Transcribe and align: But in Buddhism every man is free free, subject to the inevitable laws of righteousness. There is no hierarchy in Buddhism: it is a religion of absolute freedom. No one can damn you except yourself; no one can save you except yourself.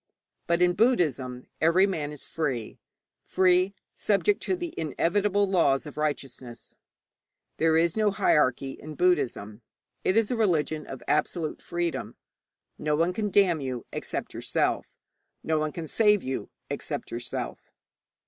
But 0.47 0.63
in 0.63 0.73
Buddhism 0.73 1.45
every 1.61 1.85
man 1.85 2.11
is 2.11 2.25
free 2.25 2.79
free, 3.23 3.75
subject 3.93 4.41
to 4.41 4.55
the 4.55 4.73
inevitable 4.75 5.47
laws 5.47 5.85
of 5.85 5.95
righteousness. 5.95 6.75
There 7.57 7.77
is 7.77 7.95
no 7.95 8.09
hierarchy 8.09 8.71
in 8.71 8.95
Buddhism: 8.95 9.61
it 10.03 10.17
is 10.17 10.31
a 10.31 10.35
religion 10.35 10.87
of 10.87 11.03
absolute 11.07 11.61
freedom. 11.61 12.15
No 12.79 12.95
one 12.95 13.13
can 13.13 13.29
damn 13.29 13.61
you 13.61 13.85
except 13.93 14.33
yourself; 14.33 14.87
no 15.43 15.59
one 15.59 15.71
can 15.71 15.87
save 15.87 16.23
you 16.23 16.49
except 16.67 17.11
yourself. 17.11 17.71